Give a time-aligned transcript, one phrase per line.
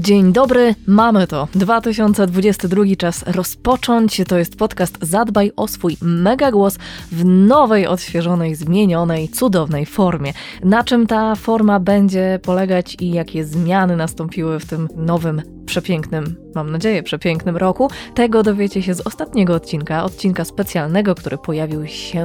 [0.00, 1.48] Dzień dobry, mamy to.
[1.54, 4.22] 2022 czas rozpocząć.
[4.28, 6.78] To jest podcast Zadbaj o swój mega głos
[7.12, 10.32] w nowej, odświeżonej, zmienionej, cudownej formie.
[10.64, 16.70] Na czym ta forma będzie polegać i jakie zmiany nastąpiły w tym nowym przepięknym, mam
[16.70, 17.90] nadzieję, przepięknym roku.
[18.14, 22.24] Tego dowiecie się z ostatniego odcinka, odcinka specjalnego, który pojawił się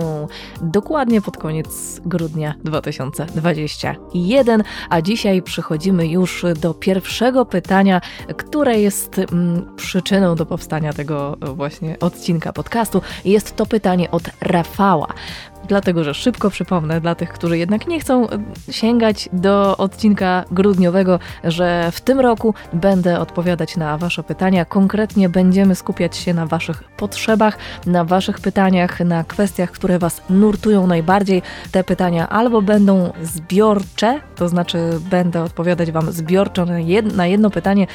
[0.62, 1.68] dokładnie pod koniec
[2.06, 4.64] grudnia 2021.
[4.90, 8.02] A dzisiaj przechodzimy już do pierwszego pytania,
[8.38, 13.02] które jest mm, przyczyną do powstania tego właśnie odcinka podcastu.
[13.26, 15.08] Jest to pytanie od Rafała
[15.68, 18.38] dlatego że szybko przypomnę dla tych, którzy jednak nie chcą e,
[18.72, 24.66] sięgać do odcinka grudniowego, że w tym roku będę odpowiadać na Wasze pytania.
[24.66, 30.88] Konkretnie będziemy skupiać się na Waszych potrzebach, na Waszych pytaniach, na kwestiach, które Was nurtują
[30.88, 31.42] najbardziej.
[31.72, 34.78] Te pytania albo będą zbiorcze, to znaczy
[35.10, 36.66] będę odpowiadać Wam zbiorczo
[37.16, 37.88] na jedno pytanie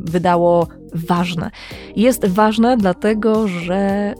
[0.00, 1.50] wydało ważne.
[1.96, 4.14] Jest ważne dlatego, że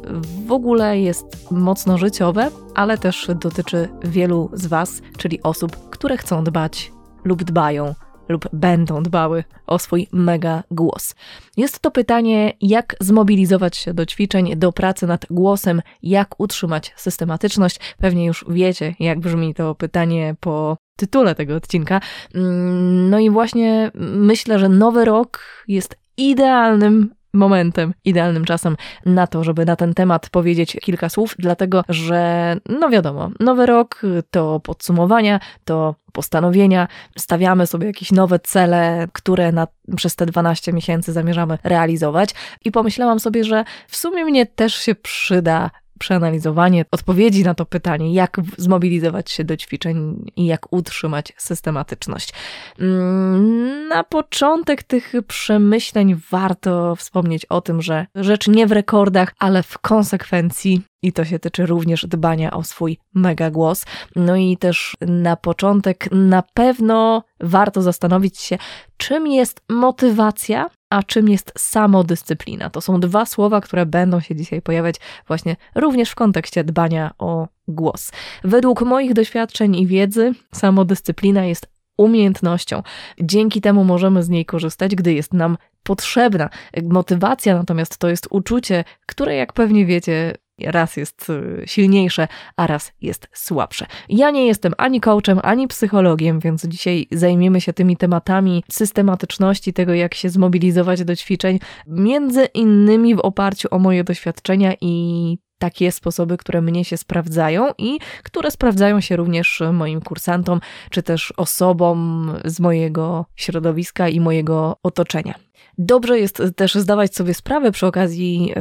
[0.47, 6.45] w ogóle jest mocno życiowe, ale też dotyczy wielu z Was, czyli osób, które chcą
[6.45, 6.93] dbać
[7.25, 7.95] lub dbają
[8.29, 11.15] lub będą dbały o swój mega głos.
[11.57, 17.81] Jest to pytanie, jak zmobilizować się do ćwiczeń, do pracy nad głosem, jak utrzymać systematyczność.
[17.99, 22.01] Pewnie już wiecie, jak brzmi to pytanie po tytule tego odcinka.
[22.35, 29.45] Mm, no i właśnie myślę, że nowy rok jest idealnym momentem, idealnym czasem na to,
[29.45, 35.41] żeby na ten temat powiedzieć kilka słów, dlatego że, no wiadomo, nowy rok to podsumowania,
[35.65, 42.31] to postanowienia, stawiamy sobie jakieś nowe cele, które na, przez te 12 miesięcy zamierzamy realizować.
[42.65, 48.15] I pomyślałam sobie, że w sumie mnie też się przyda przeanalizowanie odpowiedzi na to pytanie,
[48.15, 52.33] jak zmobilizować się do ćwiczeń i jak utrzymać systematyczność.
[52.79, 59.63] Mm, na początek tych przemyśleń warto wspomnieć o tym, że rzecz nie w rekordach, ale
[59.63, 63.85] w konsekwencji i to się tyczy również dbania o swój mega głos.
[64.17, 68.59] No i też na początek na pewno warto zastanowić się,
[68.97, 72.71] czym jest motywacja, a czym jest samodyscyplina.
[72.71, 74.97] To są dwa słowa, które będą się dzisiaj pojawiać
[75.27, 78.13] właśnie również w kontekście dbania o głos.
[78.45, 81.67] Według moich doświadczeń i wiedzy, samodyscyplina jest
[81.97, 82.83] umiejętnością.
[83.21, 86.51] Dzięki temu możemy z niej korzystać, gdy jest nam potrzebna.
[86.83, 92.93] Motywacja natomiast to jest uczucie, które, jak pewnie wiecie, raz jest y, silniejsze, a raz
[93.01, 93.87] jest słabsze.
[94.09, 99.95] Ja nie jestem ani coachem, ani psychologiem, więc dzisiaj zajmiemy się tymi tematami systematyczności, tego
[99.95, 106.37] jak się zmobilizować do ćwiczeń, między innymi w oparciu o moje doświadczenia i takie sposoby,
[106.37, 110.61] które mnie się sprawdzają i które sprawdzają się również moim kursantom,
[110.91, 115.35] czy też osobom z mojego środowiska i mojego otoczenia.
[115.79, 118.55] Dobrze jest też zdawać sobie sprawę przy okazji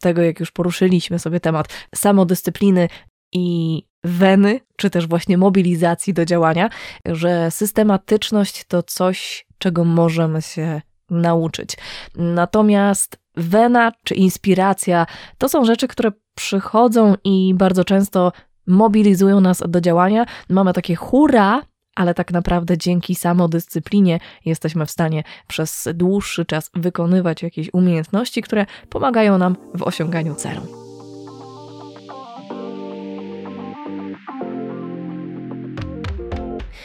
[0.00, 2.88] tego, jak już poruszyliśmy sobie temat samodyscypliny
[3.32, 6.68] i weny, czy też właśnie mobilizacji do działania,
[7.06, 11.76] że systematyczność to coś, czego możemy się nauczyć.
[12.14, 15.06] Natomiast wena czy inspiracja
[15.38, 18.32] to są rzeczy, które przychodzą i bardzo często
[18.66, 20.26] mobilizują nas do działania.
[20.48, 21.62] Mamy takie hura,
[21.96, 28.66] ale tak naprawdę dzięki samodyscyplinie jesteśmy w stanie przez dłuższy czas wykonywać jakieś umiejętności, które
[28.88, 30.60] pomagają nam w osiąganiu celu.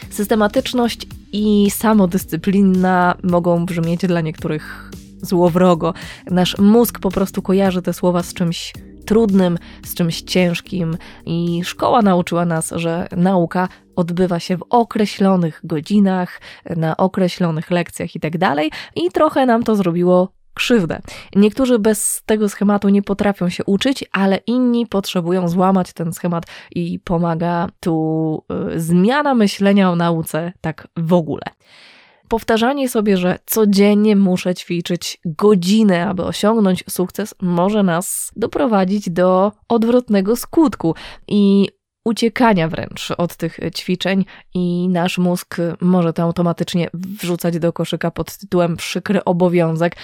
[0.10, 4.92] Systematyczność i samodyscyplina mogą brzmieć dla niektórych
[5.22, 5.94] złowrogo.
[6.32, 8.74] Nasz mózg po prostu kojarzy te słowa z czymś
[9.06, 16.42] trudnym, z czymś ciężkim, i szkoła nauczyła nas, że nauka odbywa się w określonych godzinach,
[16.76, 18.38] na określonych lekcjach itd.
[18.40, 18.66] Tak
[18.96, 21.02] I trochę nam to zrobiło krzywdę.
[21.36, 27.00] Niektórzy bez tego schematu nie potrafią się uczyć, ale inni potrzebują złamać ten schemat i
[27.00, 28.44] pomaga tu
[28.76, 31.44] y, zmiana myślenia o nauce tak w ogóle.
[32.28, 40.36] Powtarzanie sobie, że codziennie muszę ćwiczyć godzinę, aby osiągnąć sukces, może nas doprowadzić do odwrotnego
[40.36, 40.96] skutku.
[41.28, 41.70] I
[42.06, 48.38] uciekania wręcz od tych ćwiczeń i nasz mózg może to automatycznie wrzucać do koszyka pod
[48.38, 49.96] tytułem przykry obowiązek,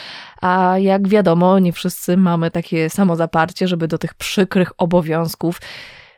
[0.42, 5.62] a jak wiadomo, nie wszyscy mamy takie samo zaparcie, żeby do tych przykrych obowiązków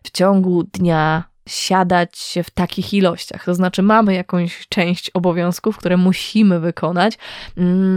[0.04, 3.46] w ciągu dnia siadać w takich ilościach.
[3.46, 7.18] To znaczy, mamy jakąś część obowiązków, które musimy wykonać,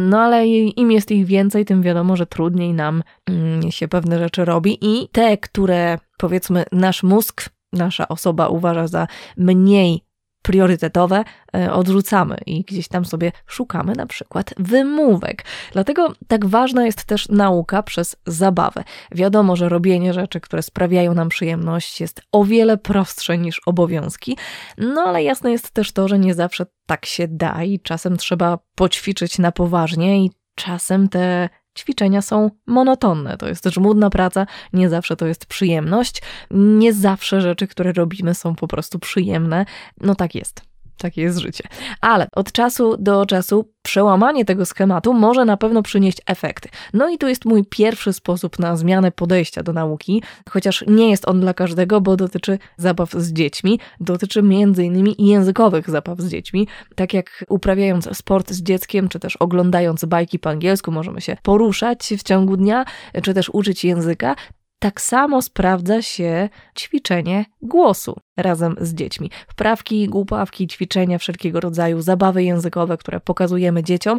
[0.08, 4.44] no ale im jest ich więcej, tym wiadomo, że trudniej nam mm, się pewne rzeczy
[4.44, 9.06] robi i te, które powiedzmy nasz mózg, nasza osoba uważa za
[9.36, 10.05] mniej
[10.46, 11.24] priorytetowe
[11.56, 15.44] e, odrzucamy i gdzieś tam sobie szukamy na przykład wymówek.
[15.72, 18.84] Dlatego tak ważna jest też nauka przez zabawę.
[19.12, 24.36] Wiadomo, że robienie rzeczy, które sprawiają nam przyjemność, jest o wiele prostsze niż obowiązki,
[24.78, 28.58] no ale jasne jest też to, że nie zawsze tak się da i czasem trzeba
[28.74, 33.36] poćwiczyć na poważnie i czasem te ćwiczenia są monotonne.
[33.36, 38.54] To jest żmudna praca, nie zawsze to jest przyjemność, nie zawsze rzeczy, które robimy są
[38.54, 39.66] po prostu przyjemne.
[40.00, 40.75] No tak jest.
[40.98, 41.64] Takie jest życie.
[42.00, 46.68] Ale od czasu do czasu przełamanie tego schematu może na pewno przynieść efekty.
[46.94, 51.28] No i tu jest mój pierwszy sposób na zmianę podejścia do nauki, chociaż nie jest
[51.28, 55.14] on dla każdego, bo dotyczy zabaw z dziećmi, dotyczy m.in.
[55.18, 56.68] językowych zabaw z dziećmi.
[56.94, 62.14] Tak jak uprawiając sport z dzieckiem, czy też oglądając bajki po angielsku, możemy się poruszać
[62.18, 62.84] w ciągu dnia,
[63.22, 64.36] czy też uczyć języka,
[64.78, 69.30] tak samo sprawdza się ćwiczenie głosu razem z dziećmi.
[69.48, 74.18] Wprawki, głupawki, ćwiczenia wszelkiego rodzaju, zabawy językowe, które pokazujemy dzieciom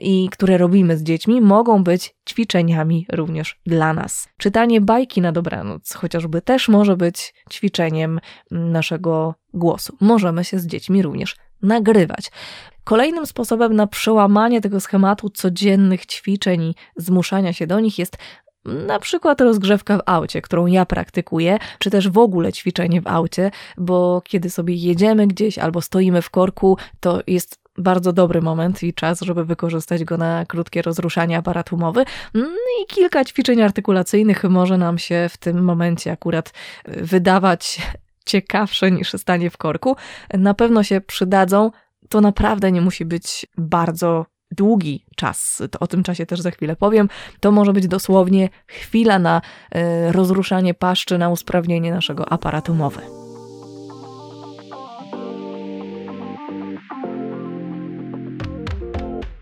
[0.00, 4.28] i które robimy z dziećmi, mogą być ćwiczeniami również dla nas.
[4.38, 8.20] Czytanie bajki na dobranoc chociażby też może być ćwiczeniem
[8.50, 9.96] naszego głosu.
[10.00, 12.30] Możemy się z dziećmi również nagrywać.
[12.84, 18.16] Kolejnym sposobem na przełamanie tego schematu codziennych ćwiczeń i zmuszania się do nich jest
[18.86, 23.50] na przykład rozgrzewka w aucie, którą ja praktykuję, czy też w ogóle ćwiczenie w aucie,
[23.78, 28.94] bo kiedy sobie jedziemy gdzieś albo stoimy w korku, to jest bardzo dobry moment i
[28.94, 32.04] czas, żeby wykorzystać go na krótkie rozruszanie aparatu mowy.
[32.34, 32.46] No
[32.82, 36.52] I kilka ćwiczeń artykulacyjnych może nam się w tym momencie akurat
[36.86, 37.82] wydawać
[38.26, 39.96] ciekawsze niż stanie w korku.
[40.34, 41.70] Na pewno się przydadzą.
[42.08, 46.76] To naprawdę nie musi być bardzo długi czas, to o tym czasie też za chwilę
[46.76, 47.08] powiem,
[47.40, 53.00] to może być dosłownie chwila na y, rozruszanie paszczy, na usprawnienie naszego aparatu mowy.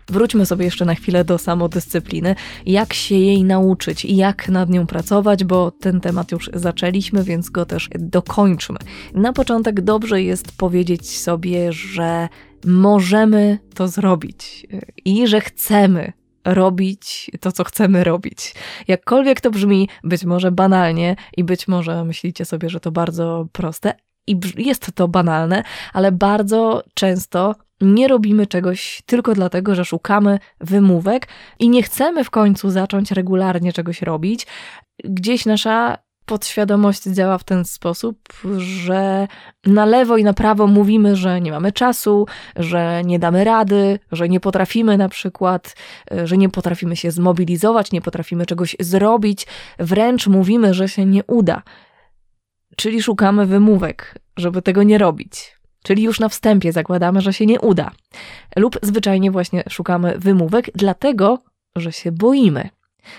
[0.09, 2.35] Wróćmy sobie jeszcze na chwilę do samodyscypliny.
[2.65, 7.49] Jak się jej nauczyć i jak nad nią pracować, bo ten temat już zaczęliśmy, więc
[7.49, 8.77] go też dokończmy.
[9.13, 12.29] Na początek dobrze jest powiedzieć sobie, że
[12.65, 14.67] możemy to zrobić
[15.05, 16.13] i że chcemy
[16.45, 18.55] robić to, co chcemy robić.
[18.87, 23.93] Jakkolwiek to brzmi, być może banalnie i być może myślicie sobie, że to bardzo proste,
[24.27, 25.63] i jest to banalne,
[25.93, 31.27] ale bardzo często nie robimy czegoś tylko dlatego, że szukamy wymówek
[31.59, 34.47] i nie chcemy w końcu zacząć regularnie czegoś robić.
[35.03, 35.97] Gdzieś nasza
[36.27, 38.17] podświadomość działa w ten sposób,
[38.57, 39.27] że
[39.65, 42.25] na lewo i na prawo mówimy, że nie mamy czasu,
[42.55, 45.75] że nie damy rady, że nie potrafimy na przykład,
[46.23, 49.47] że nie potrafimy się zmobilizować, nie potrafimy czegoś zrobić,
[49.79, 51.61] wręcz mówimy, że się nie uda.
[52.75, 55.57] Czyli szukamy wymówek, żeby tego nie robić.
[55.83, 57.91] Czyli już na wstępie zakładamy, że się nie uda.
[58.55, 61.39] Lub zwyczajnie właśnie szukamy wymówek, dlatego,
[61.75, 62.69] że się boimy.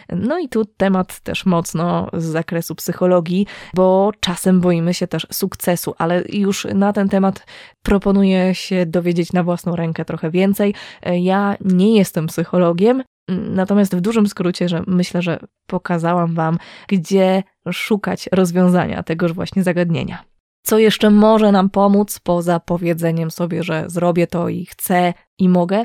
[0.08, 5.94] No i tu temat też mocno z zakresu psychologii, bo czasem boimy się też sukcesu,
[5.98, 7.46] ale już na ten temat
[7.82, 10.74] proponuję się dowiedzieć na własną rękę trochę więcej.
[11.20, 17.42] Ja nie jestem psychologiem, natomiast w dużym skrócie, że myślę, że pokazałam Wam, gdzie
[17.72, 20.24] szukać rozwiązania tegoż właśnie zagadnienia.
[20.62, 25.84] Co jeszcze może nam pomóc poza powiedzeniem sobie, że zrobię to i chcę i mogę?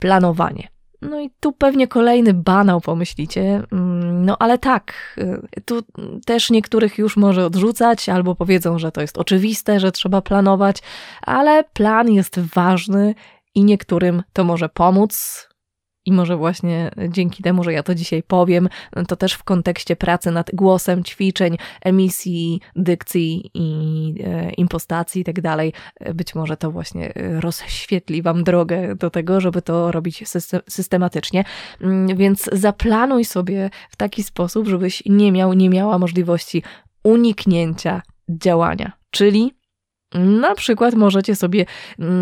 [0.00, 0.68] Planowanie.
[1.02, 5.82] No i tu pewnie kolejny banał pomyślicie, mm, no ale tak, y, tu
[6.26, 10.76] też niektórych już może odrzucać, albo powiedzą, że to jest oczywiste, że trzeba planować,
[11.22, 13.14] ale plan jest ważny
[13.54, 15.47] i niektórym to może pomóc,
[16.08, 18.68] i może właśnie dzięki temu, że ja to dzisiaj powiem,
[19.08, 25.40] to też w kontekście pracy nad głosem, ćwiczeń, emisji, dykcji i e, impostacji i tak
[25.40, 25.72] dalej,
[26.14, 30.24] być może to właśnie rozświetli Wam drogę do tego, żeby to robić
[30.68, 31.44] systematycznie.
[31.80, 36.62] Mm, więc zaplanuj sobie w taki sposób, żebyś nie miał, nie miała możliwości
[37.02, 38.92] uniknięcia działania.
[39.10, 39.57] Czyli
[40.14, 41.66] Na przykład możecie sobie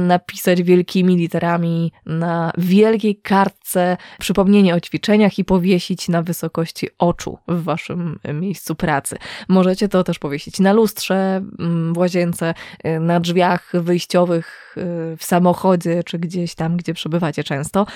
[0.07, 7.63] napisać wielkimi literami na wielkiej kartce przypomnienie o ćwiczeniach i powiesić na wysokości oczu w
[7.63, 9.17] waszym miejscu pracy.
[9.49, 12.55] Możecie to też powiesić na lustrze, mm, w łazience,
[12.87, 17.87] y, na drzwiach wyjściowych, y, w samochodzie czy gdzieś tam, gdzie przebywacie często.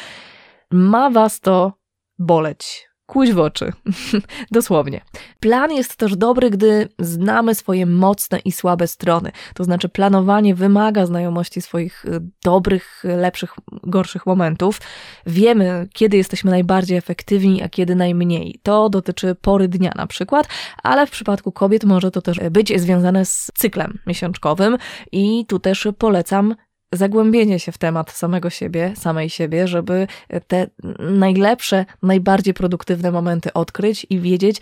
[0.70, 1.72] Ma was to
[2.18, 3.72] boleć kłuć w oczy.
[4.50, 5.00] Dosłownie.
[5.40, 9.32] Plan jest też dobry, gdy znamy swoje mocne i słabe strony.
[9.54, 14.80] To znaczy, planowanie wymaga znajomości swoich y, dobrych, lepszych, gorszych momentów.
[15.26, 18.60] Wiemy, kiedy jesteśmy najbardziej efektywni, a kiedy najmniej.
[18.62, 20.48] To dotyczy pory dnia na przykład,
[20.82, 24.76] ale w przypadku kobiet może to też być związane z cyklem miesiączkowym
[25.12, 26.54] i tu też polecam
[26.92, 30.06] zagłębienie się w temat samego siebie, samej siebie, żeby
[30.46, 30.66] te
[30.98, 34.60] najlepsze, najbardziej produktywne momenty odkryć i wiedzieć,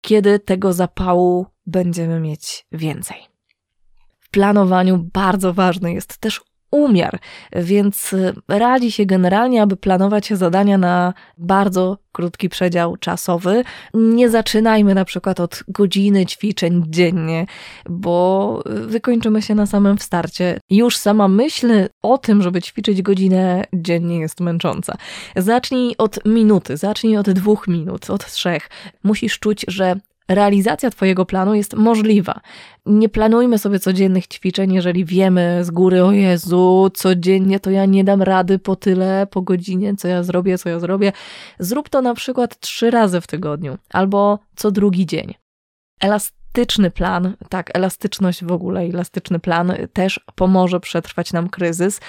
[0.00, 3.16] kiedy tego zapału będziemy mieć więcej.
[4.20, 7.18] W planowaniu bardzo ważny jest też umiar,
[7.52, 13.64] więc y, radzi się generalnie, aby planować zadania na bardzo krótki przedział czasowy.
[13.94, 17.46] Nie zaczynajmy na przykład od godziny ćwiczeń dziennie,
[17.88, 20.60] bo wykończymy się na samym starcie.
[20.70, 24.96] Już sama myśl o tym, żeby ćwiczyć godzinę dziennie jest męcząca.
[25.36, 28.70] Zacznij od minuty, zacznij od dwóch minut, od trzech.
[29.04, 29.96] Musisz czuć, że
[30.30, 32.40] realizacja Twojego planu jest możliwa.
[32.86, 38.04] Nie planujmy sobie codziennych ćwiczeń, jeżeli wiemy z góry, o Jezu, codziennie to ja nie
[38.04, 41.12] dam rady po tyle, po godzinie, co ja zrobię, co ja zrobię.
[41.58, 45.34] Zrób to na przykład trzy razy w tygodniu albo co drugi dzień.
[46.00, 52.00] Elastyczny plan, tak, elastyczność w ogóle, elastyczny plan też pomoże przetrwać nam kryzys.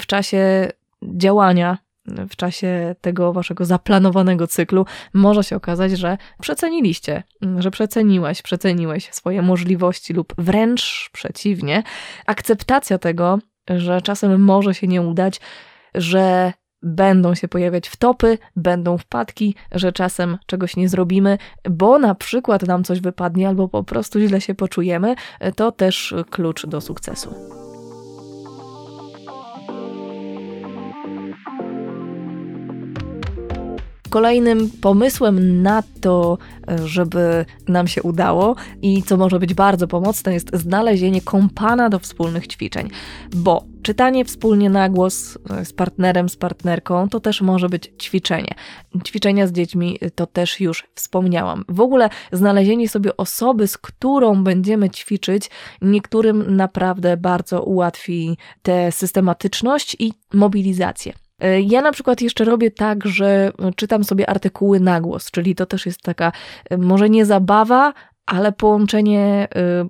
[0.00, 0.68] W czasie
[1.02, 7.22] działania w czasie tego waszego zaplanowanego cyklu może się okazać, że przeceniliście,
[7.58, 11.82] że przeceniłeś, przeceniłeś swoje możliwości lub wręcz przeciwnie.
[12.26, 13.38] Akceptacja tego,
[13.70, 15.40] że czasem może się nie udać,
[15.94, 21.38] że będą się pojawiać wtopy, będą wpadki, że czasem czegoś nie zrobimy,
[21.70, 25.14] bo na przykład nam coś wypadnie albo po prostu źle się poczujemy,
[25.56, 27.63] to też klucz do sukcesu.
[34.14, 36.38] Kolejnym pomysłem na to,
[36.84, 42.46] żeby nam się udało i co może być bardzo pomocne, jest znalezienie kompana do wspólnych
[42.46, 42.90] ćwiczeń,
[43.36, 48.54] bo czytanie wspólnie na głos z partnerem, z partnerką to też może być ćwiczenie.
[49.06, 51.64] Ćwiczenia z dziećmi to też już wspomniałam.
[51.68, 55.50] W ogóle znalezienie sobie osoby, z którą będziemy ćwiczyć,
[55.82, 61.23] niektórym naprawdę bardzo ułatwi tę systematyczność i mobilizację.
[61.44, 65.66] E, ja na przykład jeszcze robię tak, że czytam sobie artykuły na głos, czyli to
[65.66, 66.32] też jest taka
[66.70, 67.92] e, może nie zabawa,
[68.26, 69.88] ale połączenie e,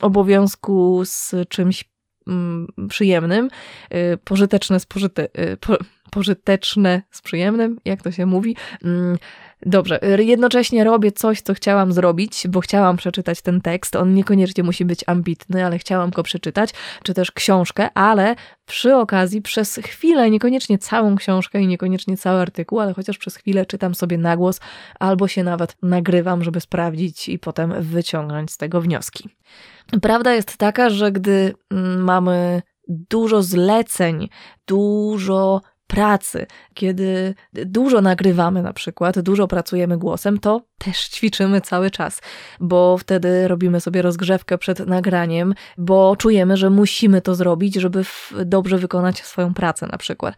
[0.00, 1.84] obowiązku z czymś
[2.26, 3.48] mm, przyjemnym,
[4.24, 5.28] pożyteczne z, pożyte,
[5.60, 5.76] po,
[6.10, 8.56] pożyteczne z przyjemnym, jak to się mówi.
[9.66, 13.96] Dobrze, jednocześnie robię coś, co chciałam zrobić, bo chciałam przeczytać ten tekst.
[13.96, 16.70] On niekoniecznie musi być ambitny, ale chciałam go przeczytać,
[17.02, 18.34] czy też książkę, ale
[18.66, 23.66] przy okazji przez chwilę, niekoniecznie całą książkę i niekoniecznie cały artykuł, ale chociaż przez chwilę
[23.66, 24.60] czytam sobie na głos
[25.00, 29.28] albo się nawet nagrywam, żeby sprawdzić i potem wyciągnąć z tego wnioski.
[30.02, 34.28] Prawda jest taka, że gdy mm, mamy dużo zleceń,
[34.66, 42.20] dużo pracy, kiedy dużo nagrywamy na przykład, dużo pracujemy głosem, to też ćwiczymy cały czas,
[42.60, 48.04] bo wtedy robimy sobie rozgrzewkę przed nagraniem, bo czujemy, że musimy to zrobić, żeby
[48.44, 50.34] dobrze wykonać swoją pracę na przykład,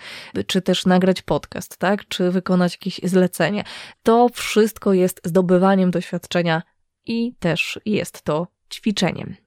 [0.47, 3.65] czy też nagrać podcast, tak, czy wykonać jakieś zlecenie.
[4.03, 6.63] To wszystko jest zdobywaniem doświadczenia
[7.07, 9.44] i też jest to ćwiczeniem.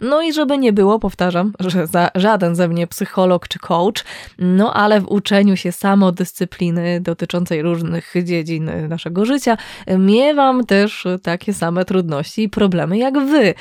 [0.00, 4.04] No i żeby nie było, powtarzam, że za żaden ze mnie psycholog czy coach,
[4.38, 9.56] no ale w uczeniu się samodyscypliny dotyczącej różnych dziedzin naszego życia
[9.98, 13.54] miewam też takie same trudności i problemy jak wy.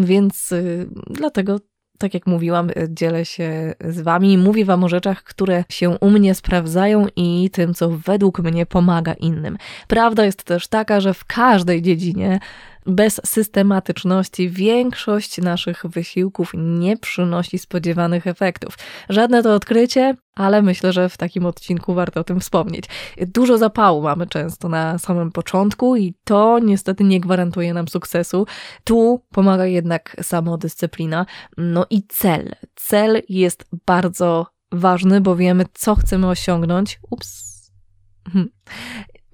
[0.00, 1.58] Więc y, dlatego
[1.98, 6.34] tak jak mówiłam, dzielę się z Wami mówię Wam o rzeczach, które się u mnie
[6.34, 9.58] sprawdzają i tym, co według mnie pomaga innym.
[9.88, 12.40] Prawda jest też taka, że w każdej dziedzinie
[12.88, 18.78] bez systematyczności większość naszych wysiłków nie przynosi spodziewanych efektów.
[19.08, 22.84] Żadne to odkrycie, ale myślę, że w takim odcinku warto o tym wspomnieć.
[23.26, 28.46] Dużo zapału mamy często na samym początku i to niestety nie gwarantuje nam sukcesu.
[28.84, 31.26] Tu pomaga jednak samodyscyplina.
[31.56, 32.54] No i cel.
[32.74, 37.00] Cel jest bardzo ważny, bo wiemy, co chcemy osiągnąć.
[37.10, 37.48] Ups.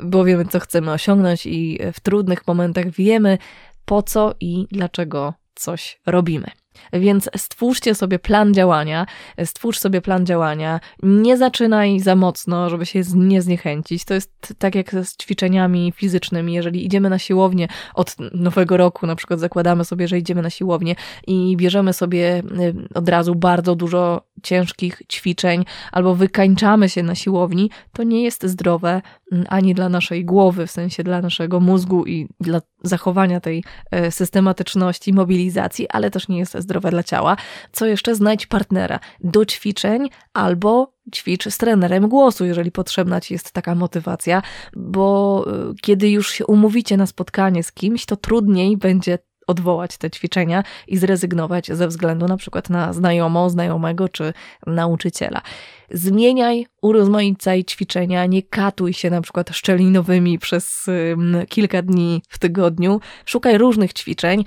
[0.04, 3.38] Bo wiemy, co chcemy osiągnąć, i w trudnych momentach wiemy,
[3.84, 6.50] po co i dlaczego coś robimy.
[6.92, 9.06] Więc stwórzcie sobie plan działania,
[9.44, 14.04] stwórz sobie plan działania, nie zaczynaj za mocno, żeby się nie zniechęcić.
[14.04, 16.54] To jest tak jak z ćwiczeniami fizycznymi.
[16.54, 20.94] Jeżeli idziemy na siłownię od nowego roku, na przykład zakładamy sobie, że idziemy na siłownię
[21.26, 27.70] i bierzemy sobie y, od razu bardzo dużo ciężkich ćwiczeń albo wykańczamy się na siłowni,
[27.92, 29.02] to nie jest zdrowe
[29.32, 34.10] mm, ani dla naszej głowy, w sensie dla naszego mózgu i dla zachowania tej e,
[34.10, 37.36] systematyczności, mobilizacji, ale też nie jest zdrowe dla ciała.
[37.72, 38.14] Co jeszcze?
[38.14, 44.42] Znajdź partnera do ćwiczeń albo ćwicz z trenerem głosu, jeżeli potrzebna ci jest taka motywacja,
[44.76, 50.10] bo e, kiedy już się umówicie na spotkanie z kimś, to trudniej będzie odwołać te
[50.10, 54.32] ćwiczenia i zrezygnować ze względu na przykład na znajomą, znajomego czy
[54.66, 55.42] nauczyciela.
[55.90, 60.86] Zmieniaj, urozmaicaj ćwiczenia, nie katuj się na przykład szczelinowymi przez
[61.48, 63.00] kilka dni w tygodniu.
[63.26, 64.44] Szukaj różnych ćwiczeń,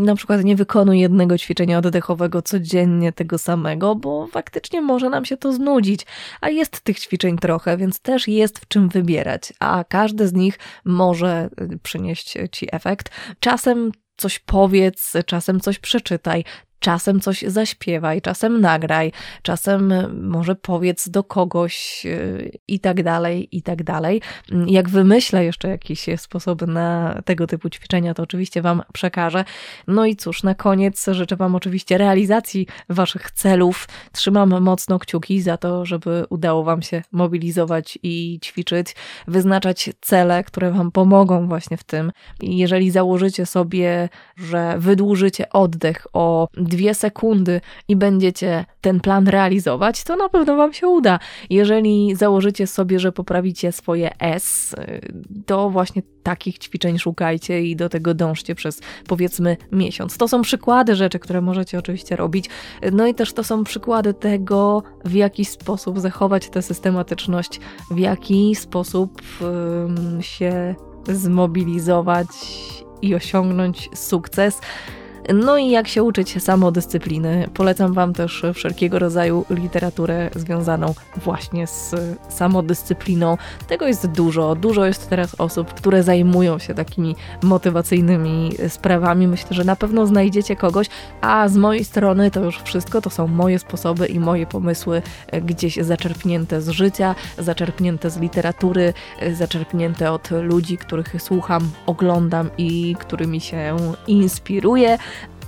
[0.00, 5.36] na przykład nie wykonuj jednego ćwiczenia oddechowego codziennie tego samego, bo faktycznie może nam się
[5.36, 6.06] to znudzić,
[6.40, 10.58] a jest tych ćwiczeń trochę, więc też jest w czym wybierać, a każde z nich
[10.84, 13.10] może y, przynieść ci efekt.
[13.40, 16.44] Czasem coś powiedz, czasem coś przeczytaj,
[16.80, 23.48] Czasem coś zaśpiewaj, czasem nagraj, czasem e, może powiedz do kogoś e, i tak dalej,
[23.52, 24.22] i tak dalej.
[24.66, 29.44] Jak wymyślę jeszcze jakieś sposoby na tego typu ćwiczenia, to oczywiście Wam przekażę.
[29.86, 33.88] No i cóż, na koniec życzę Wam oczywiście realizacji Waszych celów.
[34.12, 38.96] Trzymam mocno kciuki za to, żeby udało Wam się mobilizować i ćwiczyć,
[39.28, 42.12] wyznaczać cele, które Wam pomogą właśnie w tym.
[42.42, 50.16] Jeżeli założycie sobie, że wydłużycie oddech o dwie sekundy i będziecie ten plan realizować, to
[50.16, 51.18] na pewno Wam się uda.
[51.50, 54.74] Jeżeli założycie sobie, że poprawicie swoje S,
[55.46, 60.16] to właśnie takich ćwiczeń szukajcie i do tego dążcie przez powiedzmy miesiąc.
[60.16, 62.44] To są przykłady rzeczy, które możecie oczywiście robić.
[62.92, 67.60] No i też to są przykłady tego, w jaki sposób zachować tę systematyczność,
[67.90, 69.22] w jaki sposób
[70.20, 70.74] się
[71.08, 72.28] zmobilizować
[73.02, 74.60] i osiągnąć sukces.
[75.34, 77.48] No i jak się uczyć samodyscypliny.
[77.54, 81.94] Polecam Wam też wszelkiego rodzaju literaturę związaną właśnie z
[82.28, 83.36] samodyscypliną.
[83.68, 84.54] Tego jest dużo.
[84.54, 89.26] Dużo jest teraz osób, które zajmują się takimi motywacyjnymi sprawami.
[89.26, 90.86] Myślę, że na pewno znajdziecie kogoś,
[91.20, 93.00] a z mojej strony to już wszystko.
[93.00, 95.02] To są moje sposoby i moje pomysły
[95.42, 98.92] gdzieś zaczerpnięte z życia, zaczerpnięte z literatury,
[99.32, 104.98] zaczerpnięte od ludzi, których słucham, oglądam i którymi się inspiruję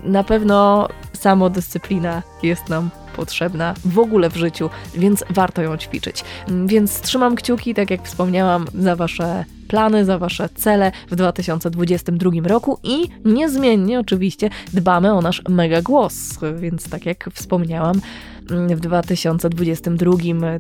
[0.03, 6.25] na pewno samodyscyplina jest nam potrzebna w ogóle w życiu, więc warto ją ćwiczyć.
[6.67, 12.79] Więc trzymam kciuki, tak jak wspomniałam, za Wasze plany, za Wasze cele w 2022 roku
[12.83, 18.01] i niezmiennie oczywiście dbamy o nasz mega głos, więc tak jak wspomniałam,
[18.50, 20.12] w 2022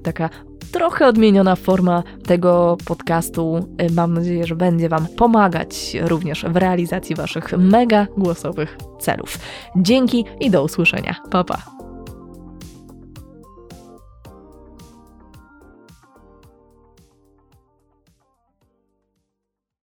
[0.02, 0.30] taka
[0.72, 3.68] trochę odmieniona forma tego podcastu.
[3.92, 9.38] Mam nadzieję, że będzie Wam pomagać również w realizacji Waszych mega głosowych celów.
[9.76, 11.16] Dzięki i do usłyszenia.
[11.30, 11.81] Pa, pa.